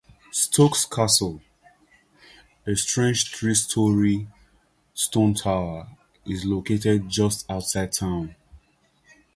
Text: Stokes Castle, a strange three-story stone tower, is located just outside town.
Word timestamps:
Stokes 0.31 0.85
Castle, 0.87 1.39
a 2.65 2.75
strange 2.75 3.35
three-story 3.35 4.27
stone 4.95 5.35
tower, 5.35 5.89
is 6.25 6.43
located 6.43 7.07
just 7.07 7.45
outside 7.51 7.91
town. 7.91 8.35